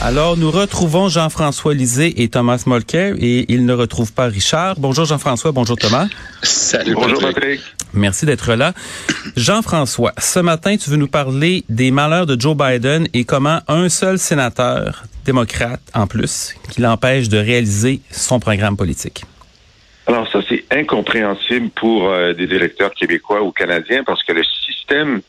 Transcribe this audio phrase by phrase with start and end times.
[0.00, 4.76] Alors, nous retrouvons Jean-François Lisée et Thomas Mulcair et il ne retrouve pas Richard.
[4.78, 6.06] Bonjour Jean-François, bonjour Thomas.
[6.44, 7.34] Salut Bonjour Patrick.
[7.34, 7.60] Patrick.
[7.94, 8.74] Merci d'être là.
[9.36, 13.88] Jean-François, ce matin, tu veux nous parler des malheurs de Joe Biden et comment un
[13.88, 19.24] seul sénateur démocrate, en plus, qui l'empêche de réaliser son programme politique.
[20.06, 25.22] Alors ça, c'est incompréhensible pour euh, des électeurs québécois ou canadiens parce que le système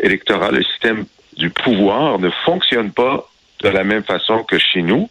[0.00, 1.04] électoral, le système
[1.36, 3.28] du pouvoir ne fonctionne pas
[3.62, 5.08] de la même façon que chez nous.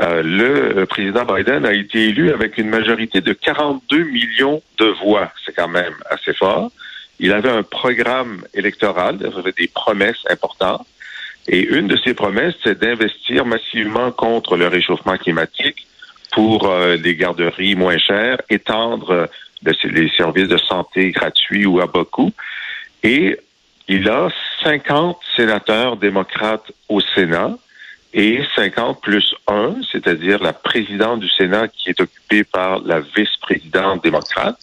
[0.00, 5.32] Euh, le président Biden a été élu avec une majorité de 42 millions de voix.
[5.44, 6.70] C'est quand même assez fort.
[7.18, 10.86] Il avait un programme électoral, il avait des promesses importantes.
[11.48, 15.86] Et une de ces promesses, c'est d'investir massivement contre le réchauffement climatique
[16.30, 19.26] pour euh, les garderies moins chères, étendre euh,
[19.64, 22.32] le- les services de santé gratuits ou à bas coût.
[23.02, 23.36] Et
[23.88, 24.28] il a
[24.62, 27.56] 50 sénateurs démocrates au Sénat
[28.14, 34.02] et 50 plus 1, c'est-à-dire la présidente du Sénat qui est occupée par la vice-présidente
[34.02, 34.56] démocrate.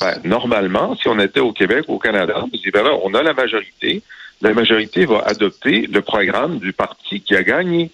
[0.00, 3.32] Ben, normalement, si on était au Québec ou au Canada, on ben on a la
[3.32, 4.02] majorité.
[4.40, 7.90] La majorité va adopter le programme du parti qui a gagné.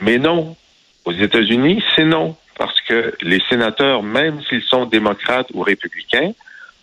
[0.00, 0.56] Mais non.
[1.04, 2.36] Aux États-Unis, c'est non.
[2.58, 6.32] Parce que les sénateurs, même s'ils sont démocrates ou républicains,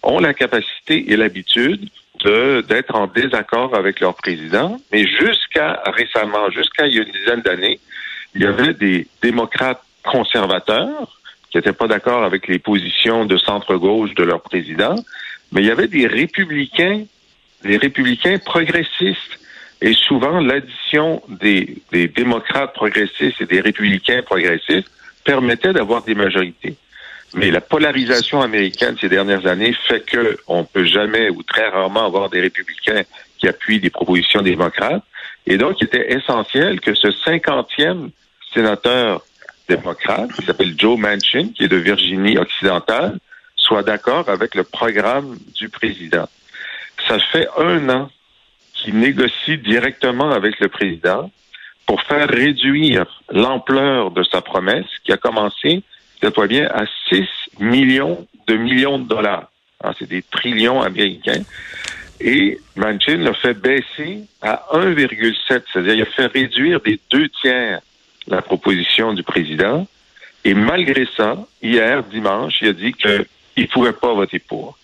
[0.01, 1.89] ont la capacité et l'habitude de
[2.25, 4.79] d'être en désaccord avec leur président.
[4.91, 7.79] Mais jusqu'à récemment, jusqu'à il y a une dizaine d'années,
[8.33, 14.13] il y avait des démocrates conservateurs qui n'étaient pas d'accord avec les positions de centre-gauche
[14.15, 14.95] de leur président,
[15.51, 17.03] mais il y avait des républicains,
[17.63, 19.39] des républicains progressistes.
[19.81, 24.89] Et souvent, l'addition des, des démocrates progressistes et des républicains progressistes
[25.23, 26.75] permettait d'avoir des majorités.
[27.35, 32.05] Mais la polarisation américaine ces dernières années fait que on peut jamais ou très rarement
[32.05, 33.03] avoir des républicains
[33.37, 35.03] qui appuient des propositions démocrates.
[35.45, 38.11] Et donc, il était essentiel que ce cinquantième
[38.53, 39.21] sénateur
[39.67, 43.17] démocrate, qui s'appelle Joe Manchin, qui est de Virginie occidentale,
[43.57, 46.29] soit d'accord avec le programme du président.
[47.05, 48.09] Ça fait un an
[48.73, 51.29] qu'il négocie directement avec le président
[51.85, 55.83] pour faire réduire l'ampleur de sa promesse qui a commencé,
[56.25, 57.23] à 6
[57.59, 59.49] millions de millions de dollars.
[59.81, 61.43] Alors, C'est des trillions américains.
[62.19, 67.81] Et Manchin l'a fait baisser à 1,7, c'est-à-dire il a fait réduire des deux tiers
[68.27, 69.85] la proposition du président.
[70.43, 73.25] Et malgré ça, hier, dimanche, il a dit qu'il
[73.57, 74.77] ne pouvait pas voter pour.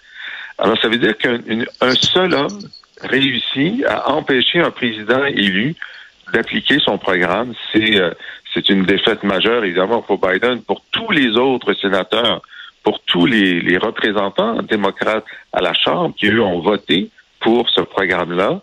[0.58, 2.59] Alors, ça veut dire qu'un seul homme
[3.02, 5.75] réussit à empêcher un président élu
[6.34, 7.53] d'appliquer son programme.
[7.72, 8.12] C'est euh,
[8.54, 12.42] c'est une défaite majeure, évidemment, pour Biden, pour tous les autres sénateurs,
[12.84, 17.82] pour tous les, les représentants démocrates à la Chambre qui, eux, ont voté pour ce
[17.82, 18.62] programme-là.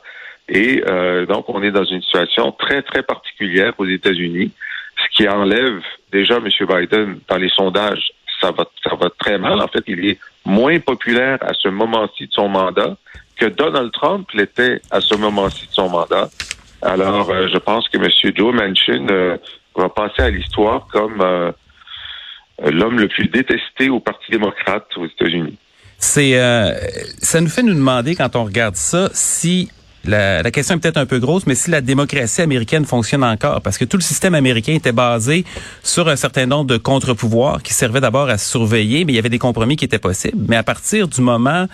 [0.49, 4.50] Et euh, donc, on est dans une situation très, très particulière aux États-Unis,
[4.97, 6.49] ce qui enlève déjà M.
[6.66, 8.12] Biden dans les sondages.
[8.41, 9.60] Ça va, ça va très mal.
[9.60, 12.97] En fait, il est moins populaire à ce moment-ci de son mandat
[13.37, 16.28] que Donald Trump l'était à ce moment-ci de son mandat.
[16.82, 18.32] Alors, euh, je pense que M.
[18.37, 19.37] Joe Manchin euh,
[19.82, 21.52] va passer à l'histoire comme euh,
[22.70, 25.56] l'homme le plus détesté au Parti démocrate aux États-Unis.
[25.98, 26.72] C'est, euh,
[27.18, 29.70] ça nous fait nous demander quand on regarde ça si
[30.04, 33.60] la, la question est peut-être un peu grosse, mais si la démocratie américaine fonctionne encore,
[33.62, 35.44] parce que tout le système américain était basé
[35.82, 39.28] sur un certain nombre de contre-pouvoirs qui servaient d'abord à surveiller, mais il y avait
[39.28, 40.44] des compromis qui étaient possibles.
[40.48, 41.66] Mais à partir du moment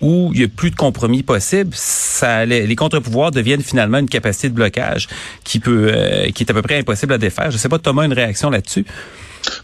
[0.00, 4.08] où il n'y a plus de compromis possibles, ça, les, les contre-pouvoirs deviennent finalement une
[4.08, 5.08] capacité de blocage
[5.44, 7.50] qui peut, euh, qui est à peu près impossible à défaire.
[7.50, 8.84] Je sais pas, Thomas, une réaction là-dessus?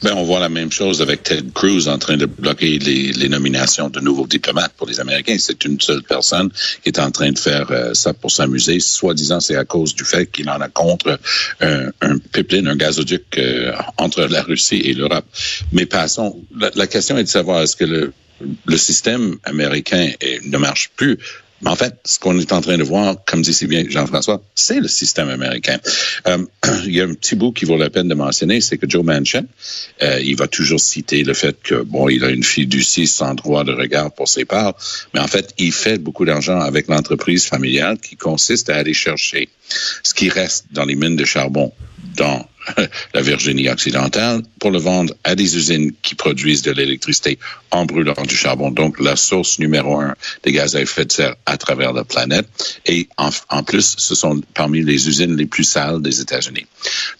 [0.02, 3.90] Ben, on voit la même chose avec Ted Cruz en train de bloquer les, nominations
[3.90, 5.36] de nouveaux diplomates pour les Américains.
[5.38, 6.50] C'est une seule personne
[6.82, 8.80] qui est en train de faire euh, ça pour s'amuser.
[8.80, 11.18] Soi-disant, c'est à cause du fait qu'il en a contre
[11.60, 11.90] un,
[12.32, 15.26] pipeline, un gazoduc euh, entre la Russie et l'Europe.
[15.72, 16.42] Mais passons.
[16.74, 18.12] La, question est de savoir est-ce que le,
[18.76, 20.10] système américain
[20.44, 21.18] ne marche plus.
[21.62, 24.42] Mais en fait, ce qu'on est en train de voir, comme dit si bien Jean-François,
[24.54, 25.78] c'est le système américain.
[26.26, 26.44] Euh,
[26.84, 29.04] il y a un petit bout qui vaut la peine de mentionner, c'est que Joe
[29.04, 29.44] Manchin,
[30.02, 33.64] euh, il va toujours citer le fait que bon, il a une fiducie sans droit
[33.64, 34.74] de regard pour ses parts,
[35.14, 39.48] mais en fait, il fait beaucoup d'argent avec l'entreprise familiale qui consiste à aller chercher
[40.02, 41.72] ce qui reste dans les mines de charbon
[42.16, 42.46] dans
[43.14, 47.38] la Virginie occidentale pour le vendre à des usines qui produisent de l'électricité
[47.70, 48.70] en brûlant du charbon.
[48.70, 52.46] Donc, la source numéro un des gaz à effet de serre à travers la planète.
[52.86, 56.66] Et en, plus, ce sont parmi les usines les plus sales des États-Unis.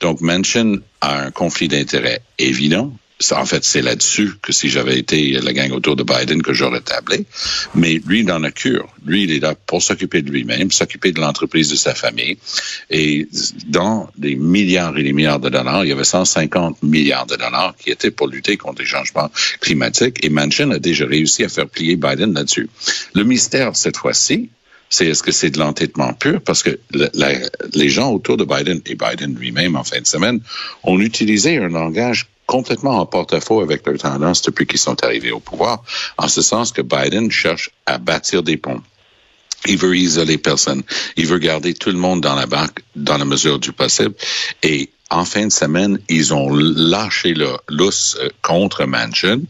[0.00, 2.92] Donc, Manchin a un conflit d'intérêts évident
[3.32, 6.81] en fait, c'est là-dessus que si j'avais été la gang autour de Biden que j'aurais
[6.81, 7.25] tablé.
[7.75, 11.20] Mais lui, dans la cure, lui, il est là pour s'occuper de lui-même, s'occuper de
[11.20, 12.38] l'entreprise de sa famille.
[12.91, 13.29] Et
[13.67, 17.75] dans des milliards et des milliards de dollars, il y avait 150 milliards de dollars
[17.76, 19.31] qui étaient pour lutter contre les changements
[19.61, 20.25] climatiques.
[20.25, 22.69] Et Manchin a déjà réussi à faire plier Biden là-dessus.
[23.15, 24.49] Le mystère, cette fois-ci,
[24.91, 26.41] c'est est-ce que c'est de l'entêtement pur?
[26.41, 26.79] Parce que
[27.75, 30.41] les gens autour de Biden et Biden lui-même en fin de semaine
[30.82, 35.38] ont utilisé un langage complètement en porte-à-faux avec leur tendance depuis qu'ils sont arrivés au
[35.38, 35.82] pouvoir,
[36.16, 38.82] en ce sens que Biden cherche à bâtir des ponts.
[39.66, 40.82] Il veut isoler personne.
[41.16, 44.14] Il veut garder tout le monde dans la banque dans la mesure du possible.
[44.62, 49.40] Et en fin de semaine, ils ont lâché le lousse euh, contre Manchin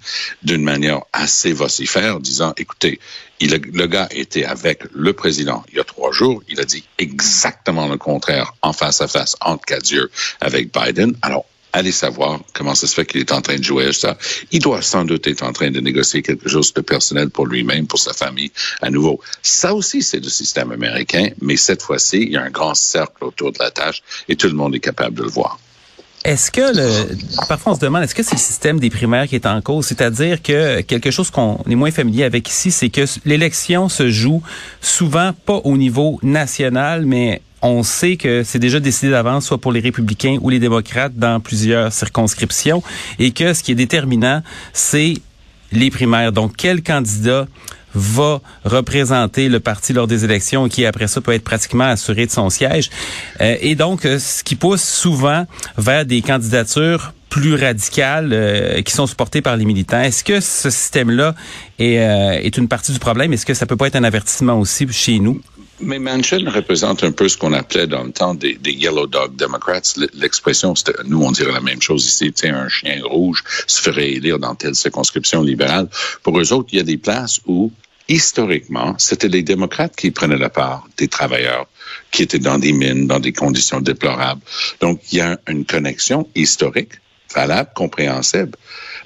[0.43, 3.01] d'une manière assez vocifère, disant, écoutez,
[3.41, 6.43] le gars était avec le président il y a trois jours.
[6.49, 10.11] Il a dit exactement le contraire en face à face entre quatre yeux
[10.41, 11.15] avec Biden.
[11.23, 14.17] Alors, allez savoir comment ça se fait qu'il est en train de jouer à ça.
[14.51, 17.87] Il doit sans doute être en train de négocier quelque chose de personnel pour lui-même,
[17.87, 19.21] pour sa famille, à nouveau.
[19.43, 23.25] Ça aussi, c'est le système américain, mais cette fois-ci, il y a un grand cercle
[23.25, 25.59] autour de la tâche et tout le monde est capable de le voir.
[26.25, 27.17] Est-ce que le
[27.49, 29.87] parfois on se demande est-ce que c'est le système des primaires qui est en cause,
[29.87, 34.43] c'est-à-dire que quelque chose qu'on est moins familier avec ici, c'est que l'élection se joue
[34.81, 39.73] souvent pas au niveau national, mais on sait que c'est déjà décidé d'avance, soit pour
[39.73, 42.83] les républicains ou les démocrates dans plusieurs circonscriptions,
[43.19, 45.15] et que ce qui est déterminant, c'est
[45.73, 46.33] les primaires.
[46.33, 47.47] Donc, quel candidat
[47.95, 52.31] va représenter le parti lors des élections qui après ça peut être pratiquement assuré de
[52.31, 52.91] son siège.
[53.41, 55.47] Euh, et donc, euh, ce qui pousse souvent
[55.77, 60.01] vers des candidatures plus radicales euh, qui sont supportées par les militants.
[60.01, 61.35] Est-ce que ce système-là
[61.79, 63.33] est, est une partie du problème?
[63.33, 65.41] Est-ce que ça peut pas être un avertissement aussi chez nous?
[65.81, 69.95] Mais Manchin représente un peu ce qu'on appelait dans le temps des, Yellow Dog Democrats.
[70.15, 72.33] L'expression, nous, on dirait la même chose ici.
[72.33, 75.89] Tu un chien rouge se ferait élire dans telle circonscription libérale.
[76.23, 77.71] Pour eux autres, il y a des places où,
[78.09, 81.67] historiquement, c'était les démocrates qui prenaient la part des travailleurs
[82.11, 84.41] qui étaient dans des mines, dans des conditions déplorables.
[84.81, 86.95] Donc, il y a une connexion historique
[87.33, 88.57] valable, compréhensible.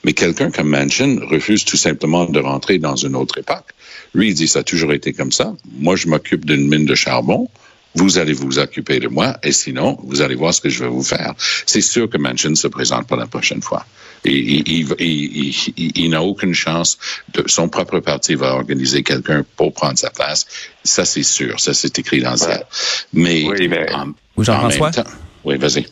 [0.04, 3.70] Mais quelqu'un comme Manchin refuse tout simplement de rentrer dans une autre époque.
[4.14, 5.54] Lui, il dit, ça a toujours été comme ça.
[5.78, 7.48] Moi, je m'occupe d'une mine de charbon.
[7.94, 10.88] Vous allez vous occuper de moi, et sinon, vous allez voir ce que je vais
[10.88, 11.34] vous faire.
[11.66, 13.84] C'est sûr que Manchin se présente pas la prochaine fois.
[14.24, 15.54] Et, il, il,
[15.96, 16.96] il, n'a aucune chance.
[17.34, 20.46] De, son propre parti va organiser quelqu'un pour prendre sa place.
[20.84, 21.60] Ça, c'est sûr.
[21.60, 22.64] Ça, c'est écrit dans le ciel.
[23.12, 23.86] Mais, oui, mais...
[24.38, 25.04] Jean-François?
[25.44, 25.86] Oui, vas-y.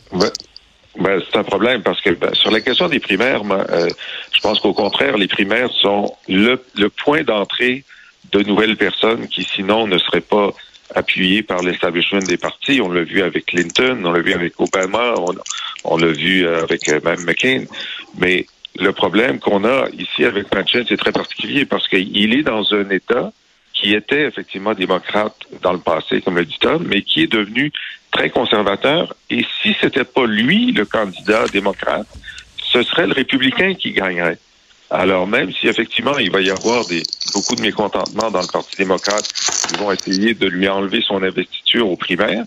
[0.97, 3.87] Ben, c'est un problème parce que ben, sur la question des primaires, euh,
[4.33, 7.85] je pense qu'au contraire, les primaires sont le, le point d'entrée
[8.31, 10.51] de nouvelles personnes qui sinon ne seraient pas
[10.93, 12.81] appuyées par l'establishment des partis.
[12.81, 15.15] On l'a vu avec Clinton, on l'a vu avec Obama,
[15.85, 17.63] on, l'a vu avec euh, même McCain.
[18.17, 18.45] Mais
[18.77, 22.89] le problème qu'on a ici avec Manchin, c'est très particulier parce qu'il est dans un
[22.89, 23.31] État
[23.81, 27.71] qui était effectivement démocrate dans le passé, comme le dit Tom, mais qui est devenu
[28.11, 29.15] très conservateur.
[29.31, 32.07] Et si c'était pas lui, le candidat démocrate,
[32.71, 34.37] ce serait le républicain qui gagnerait.
[34.91, 37.01] Alors même si effectivement il va y avoir des,
[37.33, 39.27] beaucoup de mécontentement dans le Parti démocrate
[39.67, 42.43] qui vont essayer de lui enlever son investiture aux primaires,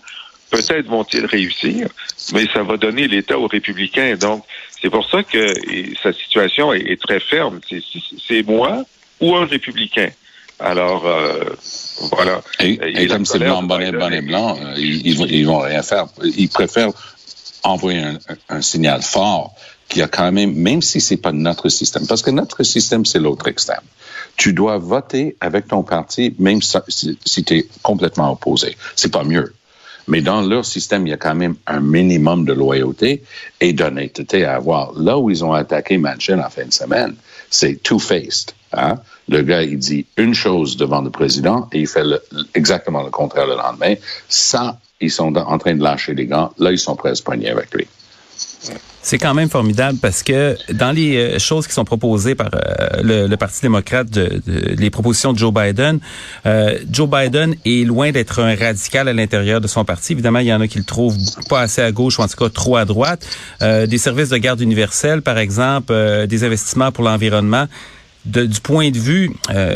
[0.51, 1.87] peut-être vont-ils réussir,
[2.33, 4.15] mais ça va donner l'État aux républicains.
[4.15, 4.45] Donc
[4.81, 5.53] c'est pour ça que
[6.01, 7.59] sa situation est, très ferme.
[8.25, 8.83] C'est moi
[9.19, 10.11] ou un républicain.
[10.59, 11.43] Alors, euh,
[12.11, 12.41] voilà.
[12.59, 16.07] Et, comme c'est blanc, bonnet, bonnet blanc, euh, ils, ils, vont rien faire.
[16.23, 16.91] Ils préfèrent
[17.63, 18.17] envoyer un,
[18.49, 19.53] un signal fort
[19.89, 23.05] qu'il y a quand même, même si c'est pas notre système, parce que notre système,
[23.05, 23.81] c'est l'autre extrême.
[24.37, 26.77] Tu dois voter avec ton parti, même si,
[27.25, 28.75] si tu es complètement opposé.
[28.95, 29.53] C'est pas mieux.
[30.07, 33.23] Mais dans leur système, il y a quand même un minimum de loyauté
[33.59, 34.93] et d'honnêteté à avoir.
[34.93, 37.15] Là où ils ont attaqué Manchin en fin de semaine,
[37.49, 38.51] c'est two-faced.
[38.75, 38.95] Hein?
[39.29, 42.03] Le gars, il dit une chose devant le président et il fait
[42.53, 43.95] exactement le contraire le lendemain.
[44.29, 46.51] Ça, ils sont en train de lâcher les gants.
[46.57, 47.87] Là, ils sont prêts à se poigner avec lui.
[49.05, 53.27] C'est quand même formidable parce que dans les euh, choses qui sont proposées par euh,
[53.27, 54.07] le, Parti démocrate,
[54.47, 55.99] les propositions de Joe Biden,
[56.47, 60.13] euh, Joe Biden est loin d'être un radical à l'intérieur de son parti.
[60.13, 61.17] Évidemment, il y en a qui le trouvent
[61.49, 63.27] pas assez à gauche ou en tout cas trop à droite.
[63.61, 65.93] des services de garde universelle, par exemple,
[66.27, 67.67] des investissements pour l'environnement.
[68.25, 69.31] Du point de vue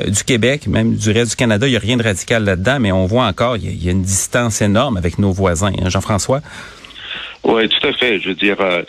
[0.08, 2.91] du Québec, même du reste du Canada, il n'y a rien de radical là-dedans, mais
[2.91, 5.72] on voit encore, il y, a, une distance énorme avec nos voisins.
[5.79, 6.41] Hein, Jean-François?
[7.44, 8.20] Oui, tout à fait.
[8.20, 8.84] Je veux dire, euh,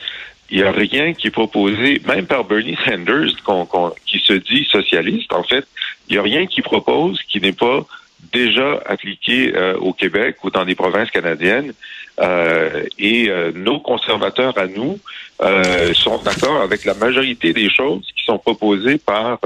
[0.51, 3.35] il n'y a rien qui est proposé, même par Bernie Sanders,
[4.07, 5.67] qui se dit socialiste, en fait,
[6.09, 7.87] il n'y a rien qui propose qui n'est pas
[8.33, 11.73] déjà appliqué euh, au Québec ou dans les provinces canadiennes.
[12.21, 14.99] Euh, et nos conservateurs à nous
[15.95, 19.39] sont d'accord avec la majorité des choses qui sont proposées par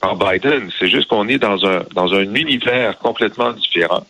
[0.00, 0.68] par Biden.
[0.78, 4.04] C'est juste qu'on est dans un dans un univers complètement différent.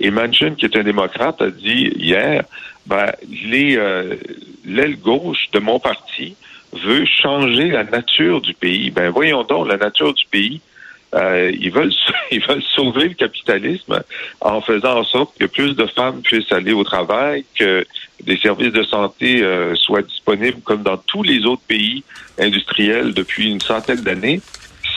[0.00, 2.44] Et Manchin, qui est un démocrate, a dit hier,
[2.86, 3.12] ben,
[3.52, 4.16] euh,
[4.64, 6.36] l'aile gauche de mon parti
[6.72, 8.90] veut changer la nature du pays.
[8.90, 10.60] Ben voyons donc la nature du pays.
[11.14, 11.92] Euh, ils veulent
[12.30, 14.02] ils veulent sauver le capitalisme
[14.40, 17.86] en faisant en sorte que plus de femmes puissent aller au travail, que
[18.22, 22.04] des services de santé euh, soient disponibles comme dans tous les autres pays
[22.38, 24.40] industriels depuis une centaine d'années.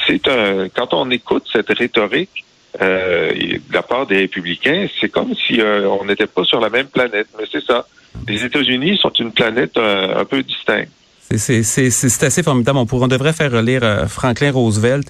[0.05, 2.43] C'est un quand on écoute cette rhétorique,
[2.79, 6.69] euh, de la part des républicains, c'est comme si euh, on n'était pas sur la
[6.69, 7.27] même planète.
[7.37, 7.85] Mais c'est ça.
[8.27, 10.91] Les États-Unis sont une planète euh, un peu distincte.
[11.37, 12.77] C'est assez formidable.
[12.77, 15.07] On, pourrait, on devrait faire relire euh, Franklin Roosevelt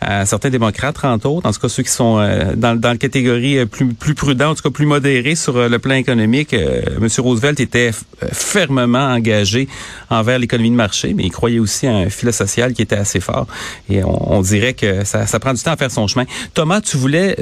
[0.00, 2.96] à certains démocrates, entre autres, en tout cas ceux qui sont euh, dans, dans la
[2.96, 6.54] catégorie euh, plus, plus prudente, en tout cas plus modérée sur le plan économique.
[7.00, 7.90] Monsieur Roosevelt était
[8.32, 9.68] fermement engagé
[10.10, 13.20] envers l'économie de marché, mais il croyait aussi à un filet social qui était assez
[13.20, 13.46] fort.
[13.88, 16.24] Et on, dirait que ça, ça, prend du temps à faire son chemin.
[16.52, 17.36] Thomas, tu voulais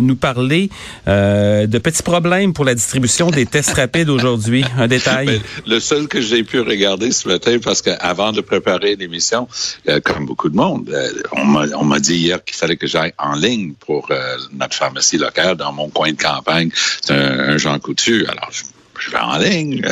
[0.00, 0.70] nous parler
[1.06, 4.64] de petits problèmes pour la distribution des tests rapides aujourd'hui.
[4.76, 5.26] Un détail.
[5.26, 9.48] Ben, le seul que j'ai pu regarder ce matin, parce qu'avant de préparer l'émission,
[9.88, 13.34] euh, comme beaucoup de monde, euh, on m'a dit hier qu'il fallait que j'aille en
[13.34, 16.70] ligne pour euh, notre pharmacie locale dans mon coin de campagne.
[17.00, 18.26] C'est un, Jean Coutu.
[18.26, 18.50] Alors,
[18.98, 19.82] je, vais en ligne,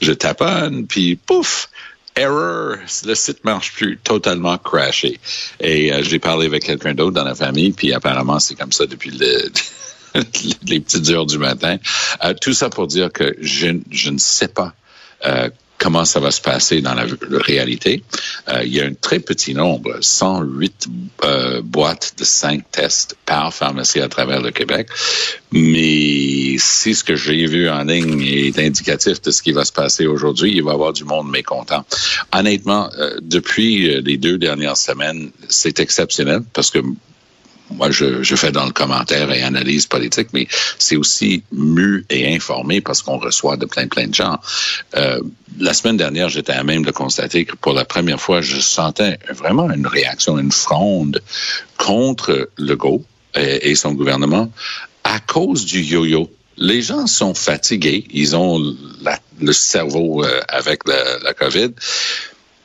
[0.00, 1.68] je taponne, puis pouf!
[2.16, 5.20] Error, le site marche plus, totalement crashé.
[5.60, 9.10] Et j'ai parlé avec quelqu'un d'autre dans la famille, puis apparemment c'est comme ça depuis
[10.66, 11.76] les petites heures du matin.
[12.40, 14.74] tout ça pour dire que je, je ne sais pas
[15.78, 18.02] comment ça va se passer dans la, réalité.
[18.48, 20.88] Euh, il y a un très petit nombre, 108
[21.24, 24.88] euh, boîtes de 5 tests par pharmacie à travers le Québec.
[25.52, 29.72] Mais si ce que j'ai vu en ligne est indicatif de ce qui va se
[29.72, 31.84] passer aujourd'hui, il va y avoir du monde mécontent.
[32.32, 36.80] Honnêtement, euh, depuis les deux dernières semaines, c'est exceptionnel parce que
[37.70, 40.48] moi, je, je, fais dans le commentaire et analyse politique, mais
[40.78, 44.38] c'est aussi mu et informé parce qu'on reçoit de plein, plein de gens.
[44.96, 45.20] Euh,
[45.58, 49.18] la semaine dernière, j'étais à même de constater que pour la première fois, je sentais
[49.30, 51.22] vraiment une réaction, une fronde
[51.76, 54.50] contre Legault et, et son gouvernement
[55.04, 56.30] à cause du yo-yo.
[56.56, 58.58] Les gens sont fatigués, ils ont
[59.40, 61.70] le cerveau euh, avec la, la, COVID,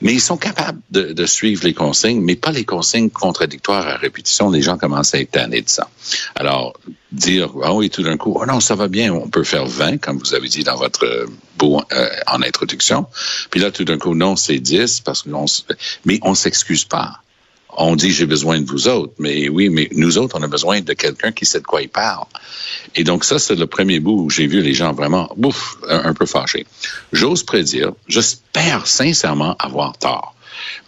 [0.03, 4.51] mais ils sont capables de, suivre les consignes, mais pas les consignes contradictoires à répétition.
[4.51, 5.89] Les gens commencent à être de ça.
[6.35, 6.73] Alors,
[7.11, 9.97] dire, ah oui, tout d'un coup, oh non, ça va bien, on peut faire 20,
[9.97, 11.25] comme vous avez dit dans votre euh,
[11.57, 13.07] beau euh, en introduction.
[13.49, 15.45] Puis là, tout d'un coup, non, c'est 10, parce que on,
[16.05, 17.23] mais on s'excuse pas
[17.77, 20.81] on dit j'ai besoin de vous autres, mais oui, mais nous autres, on a besoin
[20.81, 22.25] de quelqu'un qui sait de quoi il parle.
[22.95, 26.13] Et donc ça, c'est le premier bout où j'ai vu les gens vraiment, bouf, un,
[26.13, 26.65] peu fâchés.
[27.11, 30.35] J'ose prédire, j'espère sincèrement avoir tort,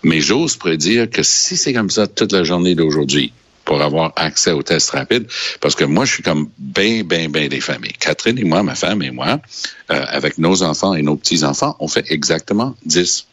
[0.03, 4.51] mais j'ose prédire que si c'est comme ça toute la journée d'aujourd'hui, pour avoir accès
[4.51, 5.25] aux tests rapides,
[5.59, 7.93] parce que moi, je suis comme bien, bien, bien des familles.
[7.99, 9.39] Catherine et moi, ma femme et moi,
[9.89, 13.25] euh, avec nos enfants et nos petits-enfants, on fait exactement 10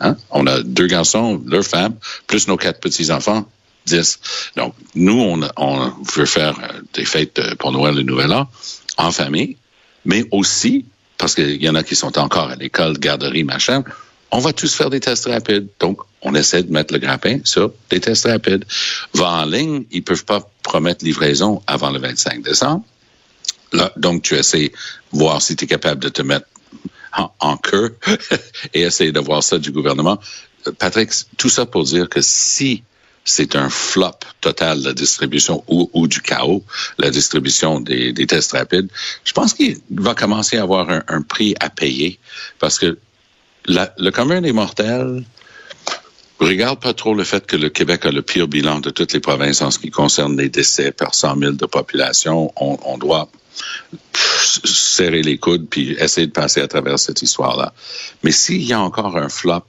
[0.00, 0.16] Hein?
[0.30, 1.94] On a deux garçons, leur femme,
[2.26, 3.48] plus nos quatre petits-enfants,
[3.86, 4.18] dix.
[4.56, 8.48] Donc, nous, on, veut faire euh, des fêtes euh, pour Noël et Nouvel An
[8.98, 9.56] en famille,
[10.04, 10.84] mais aussi,
[11.18, 13.84] parce qu'il y en a qui sont encore à l'école, garderie, machin,
[14.30, 15.68] on va tous faire des tests rapides.
[15.80, 18.64] Donc, on essaie de mettre le grappin sur des tests rapides.
[19.14, 22.84] Va en ligne, ils peuvent pas promettre livraison avant le 25 décembre.
[23.72, 24.72] Là, donc, tu essaies
[25.12, 26.46] voir si tu es capable de te mettre
[27.16, 27.96] en, queue
[28.74, 30.18] et essayer de voir ça du gouvernement.
[30.78, 32.82] Patrick, tout ça pour dire que si
[33.24, 36.64] c'est un flop total la distribution ou, du chaos,
[36.98, 38.88] la distribution des, tests rapides,
[39.24, 42.18] je pense qu'il va commencer à avoir un, prix à payer
[42.58, 42.98] parce que
[43.66, 45.24] le commun des mortels
[46.38, 49.20] regarde pas trop le fait que le Québec a le pire bilan de toutes les
[49.20, 52.52] provinces en ce qui concerne les décès par 100 000 de population.
[52.56, 53.28] On, on doit
[54.12, 57.72] serrer les coudes puis essayer de passer à travers cette histoire-là.
[58.22, 59.64] Mais s'il y a encore un flop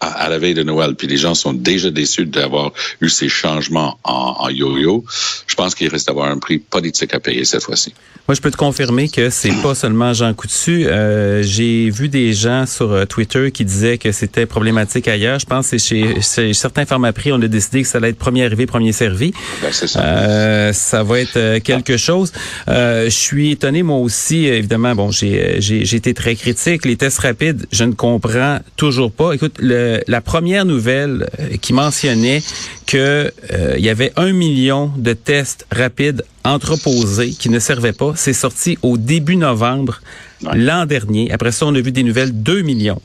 [0.00, 3.98] à, la veille de Noël, puis les gens sont déjà déçus d'avoir eu ces changements
[4.04, 5.04] en, yo-yo,
[5.46, 7.94] je pense qu'il reste d'avoir un prix politique à payer cette fois-ci.
[8.26, 10.86] Moi, je peux te confirmer que c'est pas seulement Jean Coutu.
[10.86, 15.38] Euh, J'ai vu des gens sur euh, Twitter qui disaient que c'était problématique ailleurs.
[15.38, 18.46] Je pense que c'est chez, certains pharmaprix, on a décidé que ça allait être premier
[18.46, 19.34] arrivé, premier servi.
[19.60, 20.00] Ben, ça.
[20.00, 22.32] Euh, ça va être quelque chose.
[22.66, 25.60] je suis étonné, moi aussi, évidemment, bon, j'ai
[25.94, 26.86] été très critique.
[26.86, 29.32] Les tests rapides, je ne comprends toujours pas.
[29.32, 32.42] Écoute, le, la première nouvelle euh, qui mentionnait
[32.86, 38.12] que euh, il y avait un million de tests rapides entreposés qui ne servaient pas,
[38.16, 40.00] c'est sorti au début novembre
[40.42, 41.32] l'an dernier.
[41.32, 43.00] Après ça, on a vu des nouvelles 2 millions.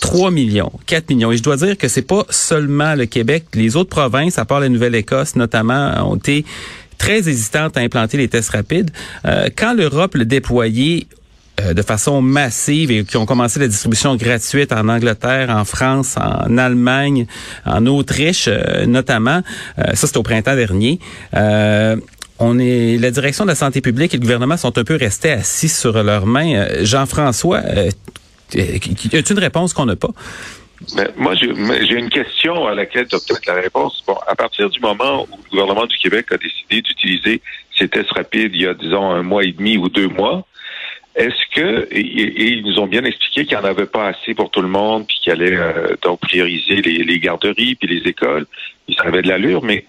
[0.00, 1.32] 3 millions, 4 millions.
[1.32, 3.44] Et je dois dire que c'est pas seulement le Québec.
[3.54, 6.44] Les autres provinces, à part la Nouvelle-Écosse notamment, ont été
[6.98, 8.90] très hésitantes à implanter les tests rapides.
[9.24, 11.16] Euh, quand l'Europe le déployait euh,
[11.72, 16.58] de façon massive et qui ont commencé la distribution gratuite en Angleterre, en France, en
[16.58, 17.26] Allemagne,
[17.64, 19.42] en Autriche euh, notamment.
[19.78, 20.98] Euh, ça, c'était au printemps dernier.
[21.32, 25.30] on est, la direction de la santé publique et le gouvernement sont un peu restés
[25.30, 26.66] assis sur leurs mains.
[26.82, 30.10] Jean-François, as-tu une réponse qu'on n'a pas?
[30.96, 34.02] Mais moi, j'ai une question à laquelle tu as peut-être la réponse.
[34.06, 37.40] Bon, à partir du moment où le gouvernement du Québec a décidé d'utiliser
[37.78, 40.46] ces tests rapides il y a, disons, un mois et demi ou deux mois,
[41.14, 44.50] est-ce que, et, ils nous ont bien expliqué qu'il n'y en avait pas assez pour
[44.50, 48.46] tout le monde, puis qu'il allait euh, donc prioriser les, les, garderies, puis les écoles,
[48.96, 49.84] ça avait de l'allure, mais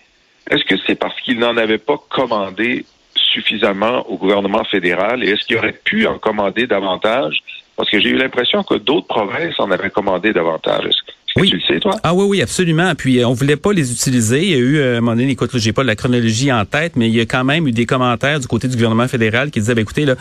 [0.49, 5.45] est-ce que c'est parce qu'ils n'en avaient pas commandé suffisamment au gouvernement fédéral, et est-ce
[5.45, 7.41] qu'il aurait pu en commander davantage?
[7.75, 10.93] Parce que j'ai eu l'impression que d'autres provinces en avaient commandé davantage.
[11.37, 11.49] Oui.
[11.49, 11.95] Tu le sais, toi?
[12.01, 12.95] Ah oui, oui, absolument.
[12.95, 14.41] Puis euh, on voulait pas les utiliser.
[14.41, 16.63] Il y a eu, euh, à un moment donné, écoute, j'ai pas la chronologie en
[16.63, 19.51] tête, mais il y a quand même eu des commentaires du côté du gouvernement fédéral
[19.51, 20.15] qui disaient, ben, écoutez, là,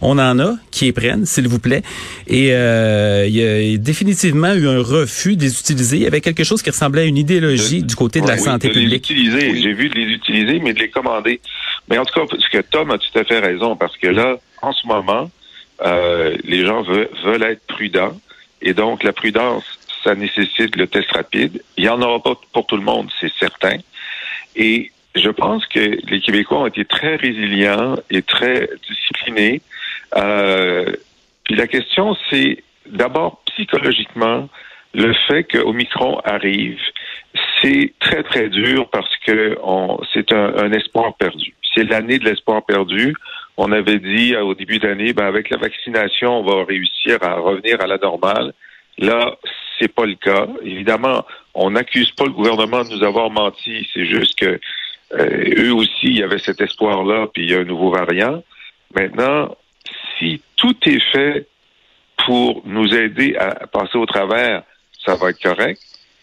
[0.00, 1.82] on en a qui les prennent, s'il vous plaît.
[2.28, 5.96] Et euh, il y a définitivement eu un refus de les utiliser.
[5.96, 8.68] Il y avait quelque chose qui ressemblait à une idéologie du côté de la santé
[8.68, 9.08] de publique.
[9.08, 9.60] Les utiliser.
[9.60, 11.40] J'ai vu de les utiliser, mais de les commander.
[11.88, 14.36] Mais en tout cas, parce que Tom a tout à fait raison, parce que là,
[14.62, 15.28] en ce moment,
[15.84, 18.16] euh, les gens veulent, veulent être prudents.
[18.62, 19.64] Et donc, la prudence,
[20.04, 21.62] ça nécessite le test rapide.
[21.76, 23.76] Il n'y en aura pas pour tout le monde, c'est certain.
[24.56, 29.60] Et je pense que les Québécois ont été très résilients et très disciplinés.
[30.16, 30.92] Euh,
[31.44, 34.48] puis la question, c'est d'abord psychologiquement,
[34.94, 36.80] le fait que Omicron arrive,
[37.60, 39.56] c'est très très dur parce que
[40.12, 41.54] c'est un, un, espoir perdu.
[41.74, 43.14] C'est l'année de l'espoir perdu.
[43.56, 47.80] On avait dit au début d'année, ben avec la vaccination, on va réussir à revenir
[47.80, 48.52] à la normale.
[48.98, 49.36] Là,
[49.78, 50.46] c'est pas le cas.
[50.62, 51.24] Évidemment,
[51.54, 53.88] on n'accuse pas le gouvernement de nous avoir menti.
[53.94, 54.60] C'est juste que
[55.12, 58.42] euh, eux aussi, il y avait cet espoir-là, puis il y a un nouveau variant.
[58.94, 59.56] Maintenant,
[60.18, 61.48] si tout est fait
[62.26, 64.62] pour nous aider à passer au travers,
[65.04, 65.80] ça va être correct.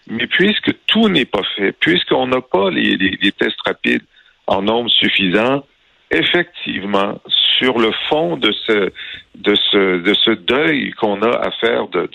[0.09, 4.03] Mais puisque tout n'est pas fait, puisqu'on n'a pas les, les, tests rapides
[4.45, 5.65] en nombre suffisant,
[6.11, 7.19] effectivement,
[7.57, 8.91] sur le fond de ce
[9.35, 12.09] de ce de ce deuil qu'on a à faire de,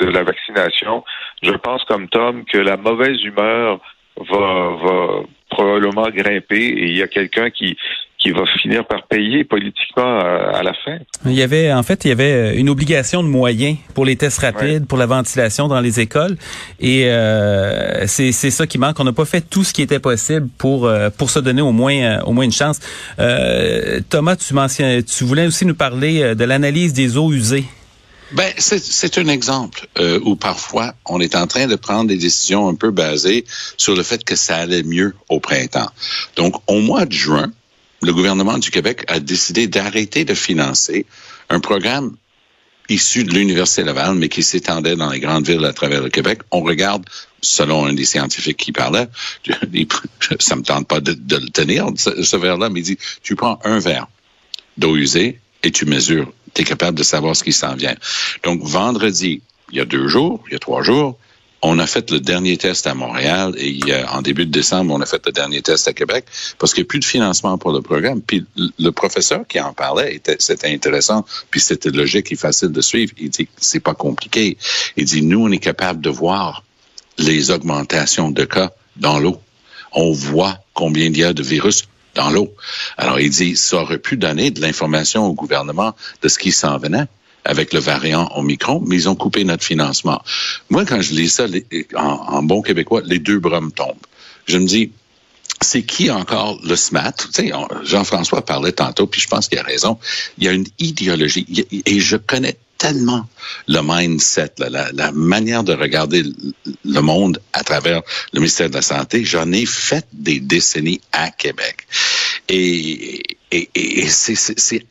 [0.00, 1.04] la vaccination,
[1.42, 3.80] je pense comme Tom que la mauvaise humeur
[4.16, 7.76] va va probablement grimper et il y a quelqu'un qui
[8.18, 10.98] qui va finir par payer politiquement euh, à, la fin.
[11.24, 14.40] Il y avait, en fait, il y avait une obligation de moyens pour les tests
[14.40, 16.36] rapides, pour la ventilation dans les écoles,
[16.80, 18.98] et euh, c'est ça qui manque.
[18.98, 21.72] On n'a pas fait tout ce qui était possible pour euh, pour se donner au
[21.72, 22.80] moins euh, au moins une chance.
[24.10, 27.64] Thomas, tu mentionnes, tu voulais aussi nous parler de l'analyse des eaux usées.
[28.32, 32.68] Ben, c'est un exemple euh, où parfois on est en train de prendre des décisions
[32.68, 33.46] un peu basées
[33.78, 35.90] sur le fait que ça allait mieux au printemps.
[36.36, 37.50] Donc, au mois de juin,
[38.02, 41.06] le gouvernement du Québec a décidé d'arrêter de financer
[41.48, 42.16] un programme
[42.88, 46.40] issu de l'Université Laval, mais qui s'étendait dans les grandes villes à travers le Québec.
[46.50, 47.04] On regarde,
[47.42, 49.08] selon un des scientifiques qui parlait,
[50.40, 53.78] ça me tente pas de, le tenir, ce, verre-là, mais il dit, tu prends un
[53.78, 54.08] verre
[54.76, 56.32] d'eau usée et tu mesures.
[56.54, 57.94] Tu es capable de savoir ce qui s'en vient.
[58.42, 61.18] Donc, vendredi, il y a deux jours, il y a trois jours,
[61.62, 65.06] on a fait le dernier test à Montréal et en début de décembre, on a
[65.06, 66.24] fait le dernier test à Québec
[66.58, 68.22] parce qu'il n'y a plus de financement pour le programme.
[68.22, 73.12] Puis le professeur qui en parlait, c'était intéressant, puis c'était logique et facile de suivre.
[73.18, 74.56] Il dit c'est pas compliqué.
[74.96, 76.62] Il dit nous, on est capable de voir
[77.18, 79.40] les augmentations de cas dans l'eau.
[79.92, 82.54] On voit combien il y a de virus dans l'eau.
[82.96, 86.78] Alors il dit ça aurait pu donner de l'information au gouvernement de ce qui s'en
[86.78, 87.06] venait
[87.48, 90.22] avec le variant Omicron, mais ils ont coupé notre financement.
[90.68, 91.46] Moi, quand je lis ça
[91.96, 93.96] en, bon québécois, les deux bras me tombent.
[94.46, 94.92] Je me dis,
[95.62, 97.14] c'est qui encore le SMAT?
[97.34, 97.50] Tu
[97.84, 99.98] Jean-François parlait tantôt, puis je pense qu'il a raison.
[100.36, 103.26] Il y a une idéologie, et je connais tellement
[103.66, 106.24] le mindset, la, manière de regarder
[106.84, 108.02] le monde à travers
[108.34, 109.24] le ministère de la Santé.
[109.24, 111.86] J'en ai fait des décennies à Québec.
[112.50, 113.22] Et
[114.06, 114.84] c'est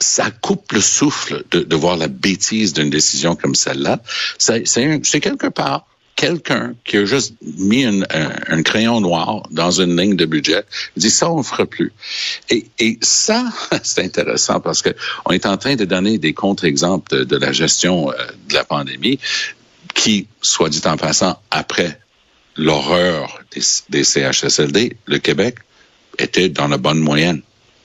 [0.00, 4.00] ça coupe le souffle de, de voir la bêtise d'une décision comme celle-là.
[4.38, 5.86] C'est quelque part
[6.20, 11.10] quelqu'un qui a juste mis un, un, crayon noir dans une ligne de budget, dit
[11.10, 11.92] ça on fera plus.
[12.50, 13.50] Et, et ça,
[13.82, 14.90] c'est intéressant parce que
[15.24, 18.14] on est en train de donner des contre-exemples de, de, la gestion euh,
[18.48, 19.18] de la pandémie,
[19.94, 21.98] qui, soit dit en passant, après
[22.54, 25.56] l'horreur des, des CHSLD, le Québec
[26.18, 27.40] était dans la bonne moyenne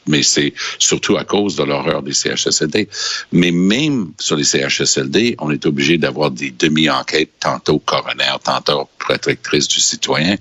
[0.08, 2.90] mais c'est surtout à cause de l'horreur des CHSLD.
[3.32, 9.68] Mais même sur les CHSLD, on est obligé d'avoir des demi-enquêtes, tantôt coroner, tantôt protectrice
[9.68, 10.36] du citoyen.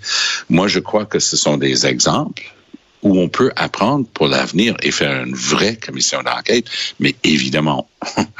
[0.48, 2.54] Moi, je crois que ce sont des exemples
[3.04, 6.64] où on peut apprendre pour l'avenir et faire une vraie commission d'enquête.
[6.98, 7.86] Mais évidemment,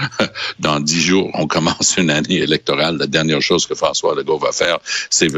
[0.59, 2.97] dans dix jours, on commence une année électorale.
[2.97, 4.79] La dernière chose que François Legault va faire,
[5.11, 5.29] c'est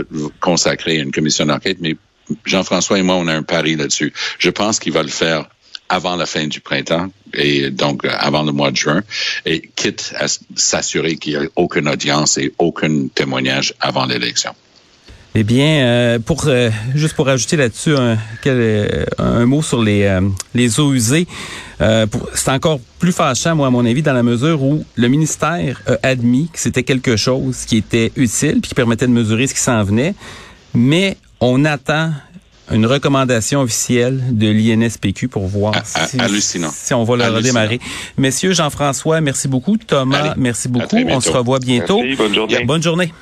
[0.41, 1.79] consacrer une commission d'enquête.
[1.81, 1.97] Mais
[2.45, 4.13] Jean-François et moi, on a un pari là-dessus.
[4.39, 5.49] Je pense qu'il va le faire
[5.89, 9.03] avant la fin du printemps et donc euh, avant le mois de juin,
[9.45, 14.53] et quitte à s'assurer qu'il n'y ait aucune audience et aucun témoignage avant l'élection.
[15.39, 18.17] Eh bien, euh, pour euh, juste pour ajouter là-dessus un,
[19.19, 20.19] un, mot sur les,
[20.55, 21.27] les eaux usées,
[21.79, 25.99] c'est encore plus fâchant, moi, à mon avis, dans la mesure où le ministère a
[26.03, 29.61] admis que c'était quelque chose qui était utile puis qui permettait de mesurer ce qui
[29.61, 30.15] s'en venait,
[30.73, 32.13] mais on attend
[32.73, 36.19] une recommandation officielle de l'INSPQ pour voir si,
[36.73, 37.81] si, on va le redémarrer.
[38.19, 39.77] Messieurs, Jean-François, merci beaucoup.
[39.77, 40.97] Thomas, merci beaucoup.
[41.09, 42.03] On se revoit bientôt.
[42.03, 42.65] Merci, bonne journée.
[42.65, 43.13] Bonne journée.